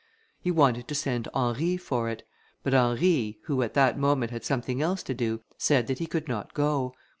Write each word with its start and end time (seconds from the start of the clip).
He 0.39 0.49
wanted 0.49 0.87
to 0.87 0.95
send 0.95 1.27
Henry 1.31 1.77
for 1.77 2.09
it; 2.09 2.23
but 2.63 2.73
Henry, 2.73 3.37
who 3.43 3.61
at 3.61 3.75
that 3.75 3.99
moment 3.99 4.31
had 4.31 4.43
something 4.43 4.81
else 4.81 5.03
to 5.03 5.13
do, 5.13 5.41
said 5.59 5.85
that 5.85 5.99
he 5.99 6.07
could 6.07 6.27
not 6.27 6.55
go. 6.55 6.95